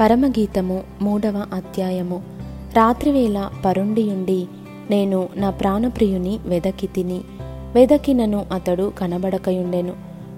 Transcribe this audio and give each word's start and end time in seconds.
పరమగీతము 0.00 0.82
మూడవ 1.02 1.46
అధ్యాయము. 1.52 2.22
రాత్రివేళ 2.76 3.48
పరుండియుండి 3.64 4.46
నేను 4.90 5.28
నా 5.36 5.50
ప్రాణప్రియుని 5.50 6.38
వెదకి 6.46 6.86
తిని 6.86 7.20
వెదకినను 7.74 8.46
అతడు 8.52 8.92
కనబడకయుండెను. 8.98 9.92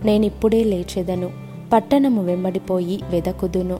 నేనిప్పుడే 0.05 0.65
లేచెదను 0.65 1.31
పట్టణము 1.73 2.25
వెంబడిపోయి 2.25 3.01
వెదకుదును. 3.11 3.77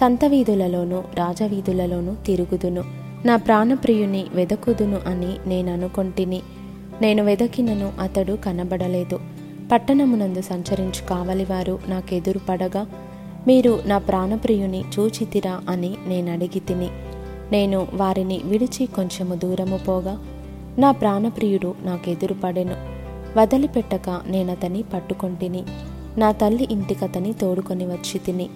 సంతవీధులలోను 0.00 1.04
రాజవీధులలోను 1.14 2.16
తిరుగుదును. 2.26 2.84
నా 3.24 3.36
ప్రాణప్రియుని 3.36 4.24
వెదకుదును 4.34 4.98
అని 5.06 5.48
నేను 5.48 5.72
అనుకొంటిని 5.72 6.40
నేను 7.00 7.24
వెదకినను 7.24 7.92
అతడు 8.00 8.32
కనబడలేదు. 8.32 9.20
పట్టణమునందు 9.72 10.40
సంచరించు 10.40 11.08
కావలివారు 11.08 11.78
నాకెదురు 11.88 12.40
పడగా 12.48 12.86
మీరు 13.46 13.82
నా 13.86 13.98
ప్రాణప్రియుని 13.98 14.84
చూచితిరా 14.98 15.60
అని 15.68 15.94
నేను 16.06 16.32
అడిగి 16.32 16.60
తిని 16.60 16.88
నేను 17.52 17.86
వారిని 17.94 18.40
విడిచి 18.44 18.86
కొంచెము 18.86 19.34
దూరము 19.34 19.76
పోగా 19.76 20.18
నా 20.78 20.90
ప్రాణప్రియుడు 20.90 21.74
నాకెదురు 21.82 22.34
పడెను 22.34 22.74
వదిలిపెట్టక 23.36 24.20
నేనతని 24.26 24.84
పట్టుకొంటిని. 24.94 25.64
నా 26.18 26.32
తల్లి 26.32 26.68
ఇంటికతని 26.70 27.32
తోడుకొని 27.32 27.86
వచ్చి 27.86 28.18
తిని 28.18 28.50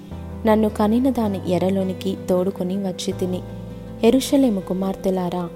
నన్ను 0.47 0.69
కనిన 0.69 1.11
దాని 1.11 1.53
ఎరలోనికి 1.53 2.17
తోడుకొని 2.31 2.77
వచ్చి 2.77 3.13
తిని 3.13 3.41
ఎరుషలేము 4.05 4.61
కుమార్తెలారా 4.61 5.49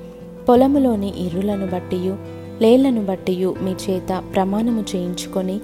పొలములోని 0.49 1.27
ఇరులను 1.27 1.67
బట్టియు 1.67 2.17
లేలను 2.63 3.05
బట్టియు 3.05 3.55
మీ 3.63 3.71
చేత 3.71 4.23
ప్రమాణము 4.35 4.85
చేయించుకొని 4.97 5.61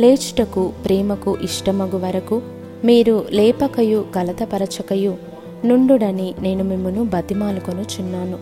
లేచుటకు 0.00 0.72
ప్రేమకు 0.84 1.38
ఇష్టమగు 1.42 1.98
వరకు 1.98 2.42
మీరు 2.84 3.24
లేపకయు 3.30 4.04
కలతపరచకయు 4.14 5.16
నుండుడని 5.64 6.34
నేను 6.40 6.64
మిమ్మును 6.64 7.04
బతిమాలుకొనుచున్నాను. 7.04 8.38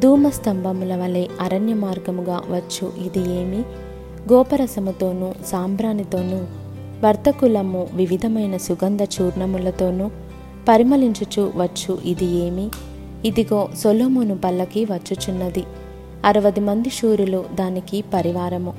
ధూమస్తంభముల 0.00 0.96
వలె 0.96 1.26
అరణ్య 1.40 1.74
మార్గముగా 1.74 2.42
వచ్చు 2.50 2.92
ఇది 3.06 3.18
ఏమి? 3.18 3.58
గోపరసముతోనూ 4.32 5.32
సాంబ్రాణితోనూ 5.46 6.44
వర్తకులము 7.06 7.88
వివిధమైన 7.94 8.56
సుగంధ 8.56 9.02
చూర్ణములతోనూ 9.02 10.10
పరిమళించుచు 10.68 11.52
వచ్చు 11.56 11.98
ఇది 12.04 12.24
ఏమి? 12.24 12.68
ఇదిగో 13.24 13.68
సొలోమును 13.74 14.38
పల్లకి 14.38 14.84
వచ్చుచున్నది. 14.84 15.64
అరవది 16.24 16.60
మంది 16.60 16.90
శూరులు 16.90 17.44
దానికి 17.54 18.04
పరివారము. 18.14 18.74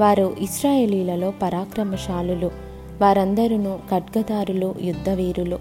వారు 0.00 0.36
ఇస్రాయేలీలలో 0.40 1.32
పరాక్రమశాలులు. 1.42 2.73
వారందరూ 3.00 3.76
ఖడ్గదారులు 3.90 4.74
యుద్ధవీరులు. 4.82 5.56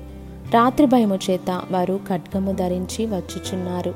రాత్రి 0.53 0.87
భయము 0.87 1.19
చేత 1.29 1.61
వారు 1.71 1.99
ఖడ్గము 2.09 2.51
ధరించి 2.51 3.05
వచ్చుచున్నారు. 3.05 3.93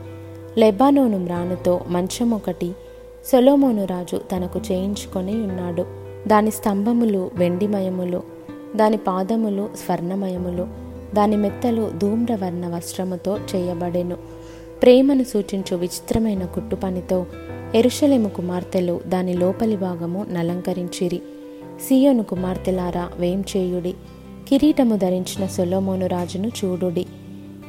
లెబానోను 0.57 1.17
మ్రానుతో 1.19 1.81
మంచం 1.87 2.31
ఒకటి 2.31 2.71
సొలోమోను 3.25 3.85
రాజు 3.85 4.17
తనకు 4.17 4.61
చేయించుకొని 4.71 5.31
ఉన్నాడు. 5.31 5.85
దాని 6.27 6.51
స్తంభములు 6.51 7.31
వెండిమయములు 7.35 8.23
దాని 8.75 8.97
పాదములు 8.97 9.69
స్వర్ణమయములు 9.85 10.67
దాని 11.15 11.37
మెత్తలు 11.37 11.91
ధూమ్రవర్ణ 11.97 12.67
వస్త్రముతో 12.75 13.39
చేయబడెను. 13.55 14.17
ప్రేమను 14.81 15.23
సూచించు 15.23 15.77
విచిత్రమైన 15.77 16.45
కుట్టుపనితో 16.45 17.25
ఎరుషలేము 17.75 18.29
కుమార్తెలు 18.29 19.01
దాని 19.07 19.33
లోపలి 19.33 19.75
భాగము 19.75 20.25
నలంకరించిరి. 20.31 21.21
సియోను 21.87 22.23
కుమార్తెలారా 22.23 23.09
వేం 23.19 23.43
చేయుడి? 23.57 23.93
కిరీటము 24.47 24.95
ధరించిన 24.95 25.47
సొలోమోను 25.47 26.07
రాజును 26.07 26.47
చూడుడి. 26.47 27.05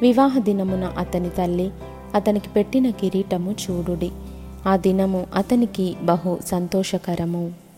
వివాహ 0.01 0.39
దినమున 0.39 0.83
అతని 0.97 1.29
తల్లి 1.29 1.71
అతనికి 2.15 2.49
పెట్టిన 2.49 2.89
కిరీటము 2.89 3.51
చూడుడి. 3.51 4.11
ఆ 4.67 4.77
దినము 4.77 5.27
అతనికి 5.35 5.95
బహు 6.03 6.39
సంతోషకరము. 6.45 7.68